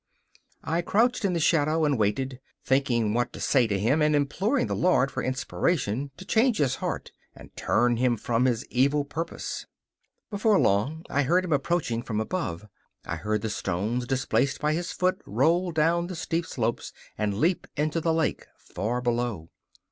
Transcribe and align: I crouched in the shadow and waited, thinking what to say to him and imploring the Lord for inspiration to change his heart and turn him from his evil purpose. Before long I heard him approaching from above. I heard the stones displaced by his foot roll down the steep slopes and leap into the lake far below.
I 0.63 0.81
crouched 0.81 1.23
in 1.25 1.33
the 1.33 1.39
shadow 1.39 1.85
and 1.85 1.95
waited, 1.95 2.39
thinking 2.65 3.13
what 3.13 3.31
to 3.33 3.39
say 3.39 3.67
to 3.67 3.77
him 3.77 4.01
and 4.01 4.15
imploring 4.15 4.65
the 4.65 4.75
Lord 4.75 5.11
for 5.11 5.21
inspiration 5.21 6.09
to 6.17 6.25
change 6.25 6.57
his 6.57 6.77
heart 6.77 7.11
and 7.35 7.55
turn 7.55 7.97
him 7.97 8.17
from 8.17 8.45
his 8.45 8.65
evil 8.71 9.05
purpose. 9.05 9.67
Before 10.31 10.57
long 10.57 11.05
I 11.07 11.21
heard 11.21 11.45
him 11.45 11.53
approaching 11.53 12.01
from 12.01 12.19
above. 12.19 12.67
I 13.05 13.17
heard 13.17 13.43
the 13.43 13.49
stones 13.51 14.07
displaced 14.07 14.59
by 14.59 14.73
his 14.73 14.91
foot 14.91 15.21
roll 15.23 15.71
down 15.71 16.07
the 16.07 16.15
steep 16.15 16.47
slopes 16.47 16.93
and 17.15 17.35
leap 17.37 17.67
into 17.77 18.01
the 18.01 18.11
lake 18.11 18.47
far 18.57 19.01
below. 19.01 19.49